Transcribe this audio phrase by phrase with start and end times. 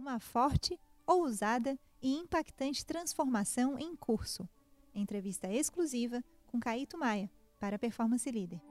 [0.00, 4.48] Uma forte, ousada e impactante transformação em curso.
[4.94, 8.62] Entrevista exclusiva com Caíto Maia, para Performance Líder.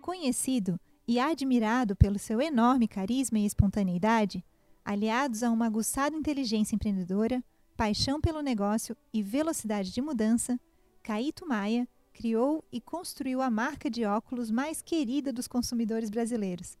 [0.00, 4.42] Conhecido e admirado pelo seu enorme carisma e espontaneidade,
[4.82, 7.44] aliados a uma aguçada inteligência empreendedora,
[7.76, 10.58] paixão pelo negócio e velocidade de mudança,
[11.02, 16.78] Caíto Maia criou e construiu a marca de óculos mais querida dos consumidores brasileiros.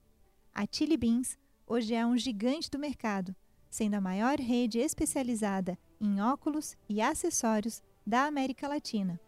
[0.54, 3.34] A Chili Beans hoje é um gigante do mercado,
[3.70, 9.20] sendo a maior rede especializada em óculos e acessórios da América Latina,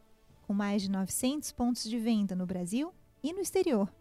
[0.43, 2.93] com mais de 900 pontos de venda no Brasil
[3.23, 3.93] e no exterior.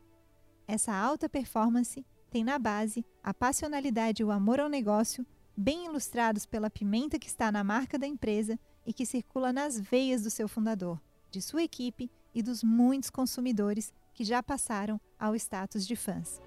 [0.68, 5.26] Essa alta performance tem na base a passionalidade e o amor ao negócio,
[5.56, 10.24] bem ilustrados pela pimenta que está na marca da empresa e que circula nas veias
[10.24, 11.00] do seu fundador,
[11.32, 16.42] de sua equipe e dos muitos consumidores que já passaram ao status de fãs.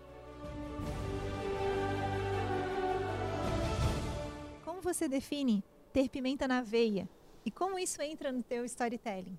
[4.64, 7.08] Como você define ter pimenta na veia
[7.44, 9.38] e como isso entra no teu storytelling?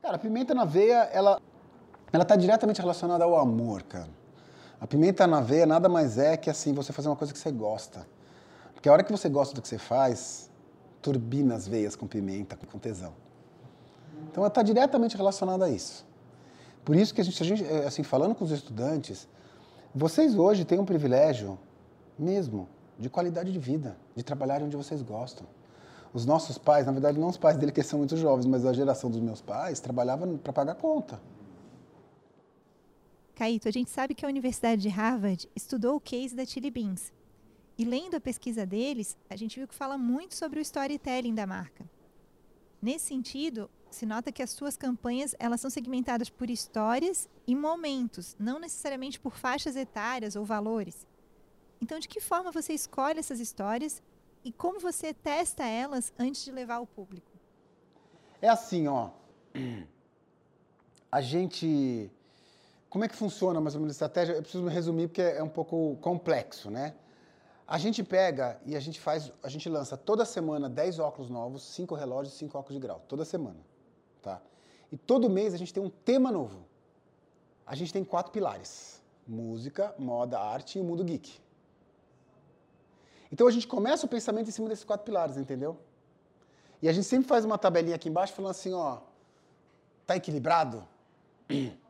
[0.00, 1.40] Cara, a pimenta na veia, ela
[2.12, 4.10] ela está diretamente relacionada ao amor, cara.
[4.78, 7.50] A pimenta na veia nada mais é que assim você fazer uma coisa que você
[7.50, 8.06] gosta.
[8.74, 10.50] Porque a hora que você gosta do que você faz,
[11.00, 13.14] turbina as veias com pimenta, com tesão.
[14.30, 16.06] Então ela está diretamente relacionada a isso.
[16.84, 19.28] Por isso que a gente, a gente, é, assim, falando com os estudantes,
[19.94, 21.58] vocês hoje têm um privilégio
[22.18, 22.68] mesmo
[22.98, 25.46] de qualidade de vida, de trabalhar onde vocês gostam.
[26.12, 28.72] Os nossos pais, na verdade não os pais dele que são muito jovens, mas a
[28.72, 31.20] geração dos meus pais trabalhavam para pagar conta.
[33.34, 37.12] Caíto, a gente sabe que a Universidade de Harvard estudou o case da Chili Beans.
[37.78, 41.46] E lendo a pesquisa deles, a gente viu que fala muito sobre o storytelling da
[41.46, 41.84] marca.
[42.80, 48.36] Nesse sentido, se nota que as suas campanhas elas são segmentadas por histórias e momentos,
[48.38, 51.06] não necessariamente por faixas etárias ou valores.
[51.80, 54.02] Então, de que forma você escolhe essas histórias
[54.44, 57.30] e como você testa elas antes de levar ao público?
[58.40, 59.10] É assim, ó.
[61.10, 62.10] A gente
[62.92, 64.34] como é que funciona mais ou menos a estratégia?
[64.34, 66.94] Eu preciso resumir porque é um pouco complexo, né?
[67.66, 71.62] A gente pega e a gente faz, a gente lança toda semana 10 óculos novos,
[71.68, 73.56] 5 relógios, 5 óculos de grau, toda semana,
[74.22, 74.40] tá?
[74.90, 76.64] E todo mês a gente tem um tema novo.
[77.66, 81.40] A gente tem quatro pilares: música, moda, arte e o mundo geek.
[83.32, 85.78] Então a gente começa o pensamento em cima desses quatro pilares, entendeu?
[86.82, 88.98] E a gente sempre faz uma tabelinha aqui embaixo falando assim, ó,
[90.06, 90.86] tá equilibrado?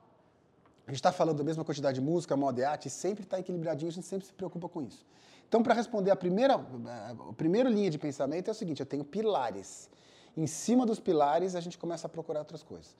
[0.84, 3.88] A gente está falando da mesma quantidade de música, moda e arte, sempre está equilibradinho,
[3.88, 5.06] a gente sempre se preocupa com isso.
[5.48, 9.04] Então, para responder a primeira, a primeira linha de pensamento é o seguinte: eu tenho
[9.04, 9.88] pilares.
[10.36, 12.96] Em cima dos pilares, a gente começa a procurar outras coisas.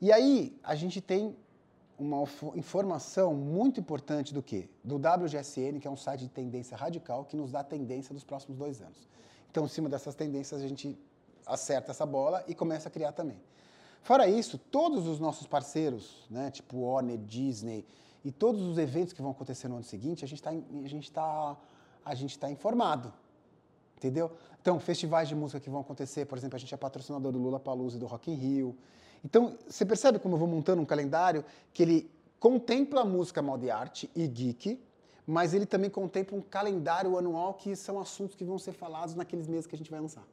[0.00, 1.36] E aí, a gente tem
[1.98, 2.22] uma
[2.54, 4.70] informação muito importante do que?
[4.84, 8.22] Do WGSN, que é um site de tendência radical que nos dá a tendência dos
[8.22, 9.08] próximos dois anos.
[9.50, 10.96] Então, em cima dessas tendências, a gente
[11.46, 13.40] acerta essa bola e começa a criar também.
[14.02, 17.84] Fora isso, todos os nossos parceiros, né, tipo Warner, Disney
[18.24, 20.38] e todos os eventos que vão acontecer no ano seguinte, a gente
[21.04, 21.56] está tá,
[22.04, 23.12] a gente tá informado,
[23.98, 24.30] entendeu?
[24.60, 27.60] Então, festivais de música que vão acontecer, por exemplo, a gente é patrocinador do Lula
[27.60, 28.76] Palusa e do Rock in Rio.
[29.24, 33.70] Então, você percebe como eu vou montando um calendário que ele contempla música, moda e
[33.70, 34.80] arte e geek,
[35.26, 39.46] mas ele também contempla um calendário anual que são assuntos que vão ser falados naqueles
[39.46, 40.26] meses que a gente vai lançar.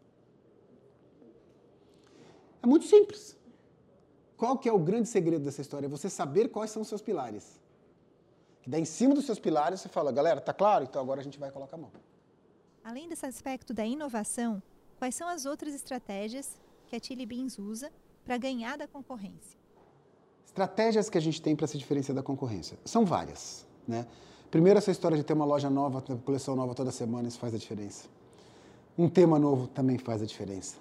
[2.61, 3.35] É muito simples.
[4.37, 5.87] Qual que é o grande segredo dessa história?
[5.87, 7.59] É você saber quais são os seus pilares.
[8.61, 10.83] Que daí em cima dos seus pilares você fala, galera, tá claro?
[10.83, 11.91] Então agora a gente vai colocar a mão.
[12.85, 14.61] Além desse aspecto da inovação,
[14.99, 17.91] quais são as outras estratégias que a Chili Beans usa
[18.23, 19.59] para ganhar da concorrência?
[20.45, 22.77] Estratégias que a gente tem para se diferenciar da concorrência.
[22.85, 23.65] São várias.
[23.87, 24.05] Né?
[24.51, 27.55] Primeiro, essa história de ter uma loja nova, uma coleção nova toda semana, isso faz
[27.55, 28.07] a diferença.
[28.95, 30.75] Um tema novo também faz a diferença.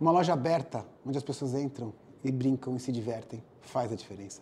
[0.00, 1.92] Uma loja aberta, onde as pessoas entram
[2.24, 4.40] e brincam e se divertem, faz a diferença.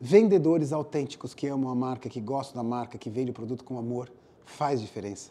[0.00, 3.78] Vendedores autênticos que amam a marca, que gostam da marca, que vendem o produto com
[3.78, 4.10] amor,
[4.46, 5.30] faz diferença.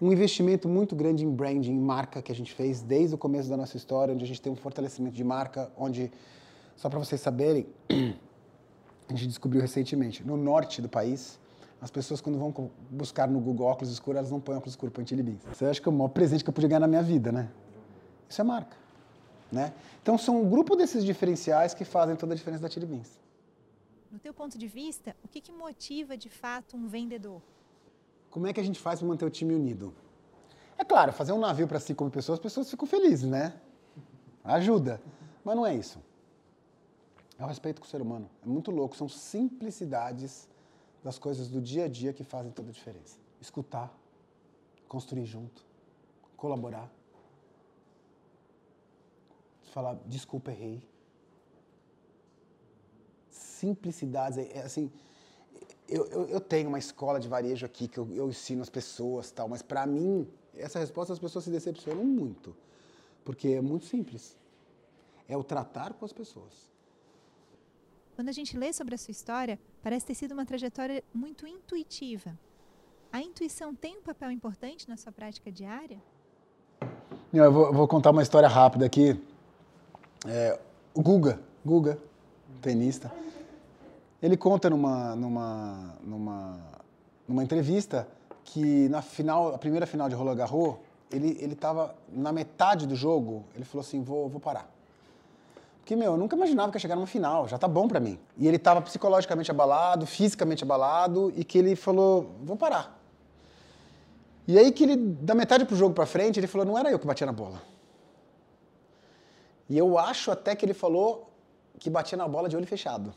[0.00, 3.48] Um investimento muito grande em branding, em marca que a gente fez desde o começo
[3.48, 6.12] da nossa história, onde a gente tem um fortalecimento de marca, onde,
[6.76, 11.40] só para vocês saberem, a gente descobriu recentemente, no norte do país,
[11.80, 15.04] as pessoas quando vão buscar no Google óculos escuros, elas não põem óculos escuros, põem
[15.04, 17.32] Tilly Você acha que é o maior presente que eu podia ganhar na minha vida,
[17.32, 17.50] né?
[18.28, 18.76] Isso é marca.
[19.50, 19.72] Né?
[20.02, 23.18] Então, são um grupo desses diferenciais que fazem toda a diferença da Chili Beans.
[24.12, 27.42] No teu ponto de vista, o que, que motiva de fato um vendedor?
[28.30, 29.94] Como é que a gente faz para manter o time unido?
[30.76, 33.60] É claro, fazer um navio para cinco mil pessoas, as pessoas ficam felizes, né?
[34.44, 35.00] Ajuda.
[35.44, 35.98] Mas não é isso.
[37.38, 38.28] É o respeito com o ser humano.
[38.42, 38.96] É muito louco.
[38.96, 40.48] São simplicidades
[41.02, 43.18] das coisas do dia a dia que fazem toda a diferença.
[43.40, 43.92] Escutar,
[44.88, 45.64] construir junto,
[46.36, 46.90] colaborar.
[49.72, 50.82] Falar, desculpa, errei.
[53.30, 54.90] Simplicidades, é, é assim,
[55.88, 59.30] eu, eu, eu, tenho uma escola de varejo aqui que eu, eu ensino as pessoas
[59.30, 62.54] tal, mas para mim, essa resposta as pessoas se decepcionam muito,
[63.24, 64.36] porque é muito simples.
[65.26, 66.68] É o tratar com as pessoas.
[68.14, 72.36] Quando a gente lê sobre a sua história, parece ter sido uma trajetória muito intuitiva.
[73.12, 76.02] A intuição tem um papel importante na sua prática diária?
[77.32, 79.18] Eu vou, vou contar uma história rápida aqui.
[80.26, 80.58] É,
[80.94, 81.98] o Guga, Guga,
[82.60, 83.12] tenista,
[84.22, 86.60] ele conta numa, numa, numa,
[87.26, 88.08] numa entrevista
[88.44, 90.76] que na final, a primeira final de Roland Garros,
[91.10, 94.68] ele ele estava na metade do jogo, ele falou assim, vou, vou parar.
[95.80, 98.18] Porque, meu, eu nunca imaginava que ia chegar numa final, já tá bom para mim.
[98.36, 103.00] E ele estava psicologicamente abalado, fisicamente abalado, e que ele falou, vou parar.
[104.46, 106.98] E aí que ele, da metade pro jogo para frente, ele falou, não era eu
[106.98, 107.62] que batia na bola.
[109.68, 111.30] E eu acho até que ele falou
[111.78, 113.14] que batia na bola de olho fechado.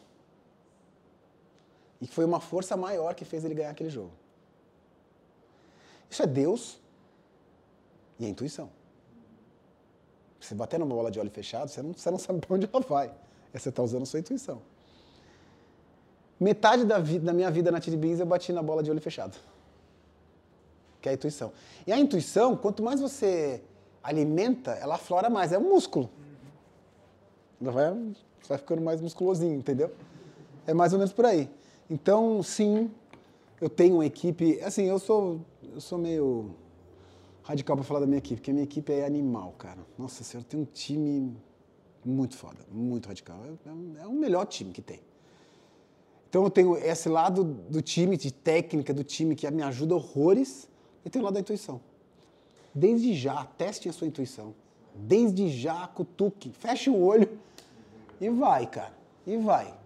[2.01, 4.11] E foi uma força maior que fez ele ganhar aquele jogo.
[6.09, 6.79] Isso é Deus
[8.19, 8.69] e a intuição.
[10.39, 12.83] Você bater numa bola de olho fechado, você não, você não sabe para onde ela
[12.83, 13.13] vai.
[13.53, 14.61] É você está usando a sua intuição.
[16.39, 18.99] Metade da, vida, da minha vida na Tilly Beans eu bati na bola de olho
[18.99, 19.37] fechado.
[20.99, 21.53] Que é a intuição.
[21.85, 23.61] E a intuição, quanto mais você
[24.03, 25.51] alimenta, ela aflora mais.
[25.51, 26.09] É um músculo.
[27.61, 28.13] Ela vai,
[28.47, 29.93] vai ficando mais musculosinho, entendeu?
[30.65, 31.47] É mais ou menos por aí.
[31.91, 32.89] Então, sim,
[33.59, 34.61] eu tenho uma equipe.
[34.61, 35.41] Assim, eu sou,
[35.73, 36.55] eu sou meio
[37.43, 39.79] radical para falar da minha equipe, porque a minha equipe é animal, cara.
[39.97, 41.35] Nossa senhora, tem um time
[42.05, 43.41] muito foda, muito radical.
[43.43, 45.01] É, é, o melhor time que tem.
[46.29, 50.69] Então eu tenho esse lado do time, de técnica do time, que me ajuda horrores,
[51.03, 51.81] e tem o lado da intuição.
[52.73, 54.55] Desde já, testem a sua intuição.
[54.95, 57.37] Desde já, cutuque, feche o olho
[58.21, 58.93] e vai, cara.
[59.27, 59.80] E vai.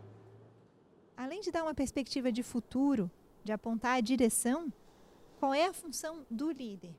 [1.17, 3.09] Além de dar uma perspectiva de futuro,
[3.43, 4.71] de apontar a direção,
[5.39, 6.93] qual é a função do líder?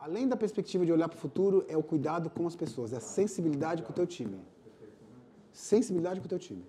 [0.00, 2.96] além da perspectiva de olhar para o futuro, é o cuidado com as pessoas, é
[2.96, 4.40] a sensibilidade com o teu time.
[5.52, 6.64] Sensibilidade com o teu time.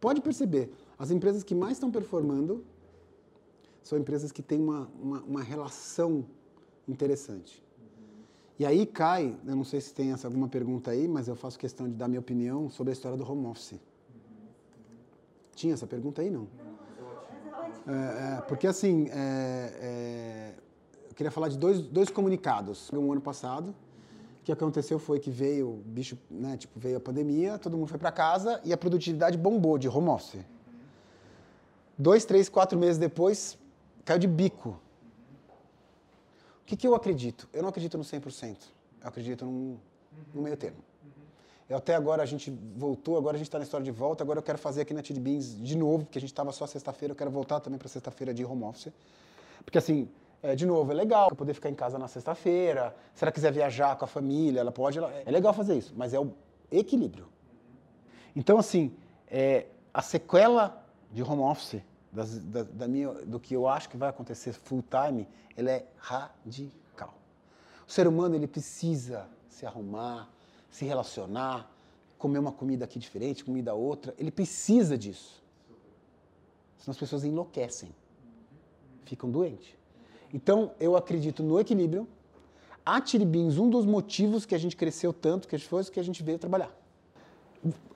[0.00, 2.64] Pode perceber, as empresas que mais estão performando
[3.82, 6.24] são empresas que têm uma, uma, uma relação
[6.86, 7.60] interessante.
[8.56, 11.58] E aí cai, eu não sei se tem essa, alguma pergunta aí, mas eu faço
[11.58, 13.80] questão de dar minha opinião sobre a história do home office.
[15.58, 16.46] Tinha essa pergunta aí, não?
[17.84, 20.54] É, é, porque assim, é, é
[21.16, 22.92] queria falar de dois, dois comunicados.
[22.92, 23.74] Um ano passado,
[24.40, 27.98] o que aconteceu foi que veio bicho, né, tipo, veio a pandemia, todo mundo foi
[27.98, 30.44] para casa e a produtividade bombou de home office.
[31.98, 33.58] Dois, três, quatro meses depois,
[34.04, 34.80] caiu de bico.
[36.62, 37.48] O que, que eu acredito?
[37.52, 38.58] Eu não acredito no 100%.
[39.00, 39.80] Eu acredito no
[40.40, 40.78] meio termo.
[41.70, 44.42] Até agora a gente voltou, agora a gente está na história de volta, agora eu
[44.42, 47.16] quero fazer aqui na Tid Beans de novo, porque a gente estava só sexta-feira, eu
[47.16, 48.90] quero voltar também para sexta-feira de home office.
[49.64, 50.08] Porque assim,
[50.42, 52.94] é, de novo, é legal poder ficar em casa na sexta-feira.
[53.14, 54.98] Se ela quiser viajar com a família, ela pode.
[54.98, 56.32] Ela, é legal fazer isso, mas é o
[56.70, 57.28] equilíbrio.
[58.34, 58.94] Então, assim,
[59.26, 60.82] é, a sequela
[61.12, 61.82] de home office,
[62.12, 65.86] das, da, da, minha, do que eu acho que vai acontecer full time, ela é
[65.96, 67.14] radical.
[67.86, 70.30] O ser humano ele precisa se arrumar,
[70.70, 71.70] se relacionar,
[72.18, 74.14] comer uma comida aqui diferente, comida outra.
[74.18, 75.42] Ele precisa disso.
[76.78, 77.94] Senão as pessoas enlouquecem,
[79.04, 79.76] ficam doentes.
[80.32, 82.06] Então, eu acredito no equilíbrio.
[82.84, 86.22] A Tiribins, um dos motivos que a gente cresceu tanto, que foi que a gente
[86.22, 86.74] veio trabalhar.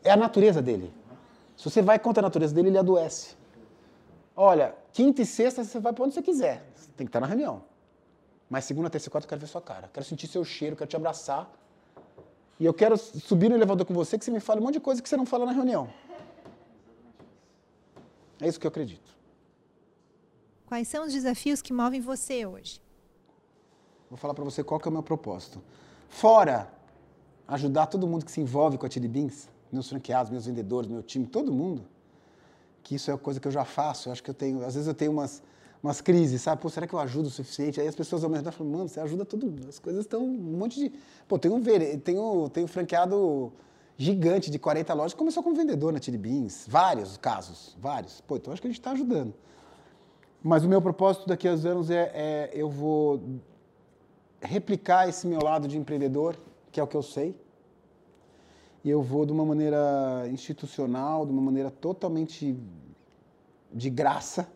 [0.02, 0.92] É a natureza dele.
[1.56, 3.36] Se você vai contra a natureza dele, ele adoece.
[4.34, 6.66] Olha, quinta e sexta você vai para onde você quiser.
[6.74, 7.62] Você tem que estar na reunião.
[8.48, 9.88] Mas segunda, terça e quarta eu quero ver sua cara.
[9.92, 11.50] Quero sentir seu cheiro, quero te abraçar.
[12.62, 14.80] E eu quero subir no elevador com você que você me fale um monte de
[14.80, 15.92] coisa que você não fala na reunião.
[18.40, 19.10] É isso que eu acredito.
[20.64, 22.80] Quais são os desafios que movem você hoje?
[24.08, 25.60] Vou falar para você qual que é o meu propósito.
[26.08, 26.72] Fora
[27.48, 31.02] ajudar todo mundo que se envolve com a Chili Beans, meus franqueados, meus vendedores, meu
[31.02, 31.82] time, todo mundo,
[32.84, 34.08] que isso é coisa que eu já faço.
[34.08, 35.42] Eu acho que eu tenho, às vezes eu tenho umas,
[35.82, 36.62] umas crises, sabe?
[36.62, 37.80] Pô, será que eu ajudo o suficiente?
[37.80, 39.68] Aí as pessoas ao meu redor falam, mano, você ajuda todo mundo.
[39.68, 40.92] As coisas estão um monte de.
[41.26, 42.16] Pô, tem um, tem
[42.52, 43.52] tem um franqueado
[43.96, 46.66] gigante de 40 lojas começou como vendedor na Chili Beans.
[46.68, 48.20] Vários casos, vários.
[48.20, 49.34] Pô, então acho que a gente está ajudando.
[50.42, 53.22] Mas o meu propósito daqui a anos é, é eu vou
[54.40, 56.36] replicar esse meu lado de empreendedor,
[56.72, 57.36] que é o que eu sei,
[58.82, 62.56] e eu vou de uma maneira institucional, de uma maneira totalmente
[63.72, 64.48] de graça,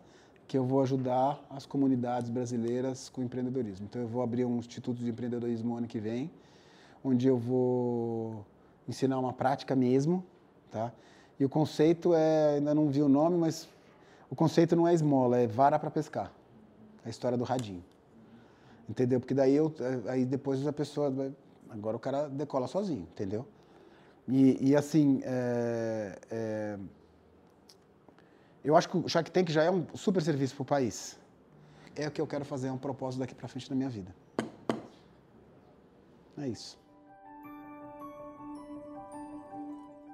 [0.47, 3.85] que eu vou ajudar as comunidades brasileiras com empreendedorismo.
[3.89, 6.31] Então eu vou abrir um instituto de empreendedorismo ano que vem,
[7.03, 8.45] onde eu vou
[8.87, 10.23] ensinar uma prática mesmo,
[10.71, 10.91] tá?
[11.39, 13.67] E o conceito é, ainda não vi o nome, mas
[14.29, 16.31] o conceito não é esmola, é vara para pescar.
[17.05, 17.83] A história do radinho.
[18.89, 19.19] Entendeu?
[19.19, 19.73] Porque daí eu,
[20.07, 21.13] aí depois a pessoa,
[21.69, 23.45] agora o cara decola sozinho, entendeu?
[24.27, 26.77] E, e assim, é, é,
[28.63, 31.17] eu acho que o Shark Tank já é um super serviço para o país.
[31.95, 34.13] É o que eu quero fazer, é um propósito daqui para frente da minha vida.
[36.37, 36.77] É isso.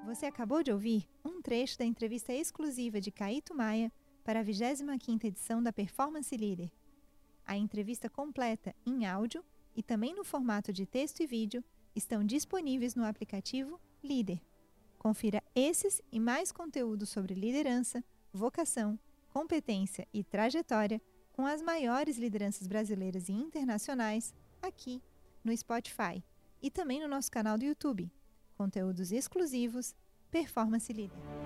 [0.06, 3.92] Você acabou de ouvir um trecho da entrevista exclusiva de Caíto Maia
[4.24, 6.72] para a 25ª edição da Performance Leader.
[7.46, 9.44] A entrevista completa em áudio
[9.76, 11.64] e também no formato de texto e vídeo
[11.96, 14.42] estão disponíveis no aplicativo Líder.
[14.98, 18.98] Confira esses e mais conteúdos sobre liderança, vocação,
[19.30, 25.02] competência e trajetória com as maiores lideranças brasileiras e internacionais aqui
[25.44, 26.24] no Spotify
[26.62, 28.12] e também no nosso canal do YouTube.
[28.58, 29.96] Conteúdos exclusivos
[30.32, 31.43] Performance Líder.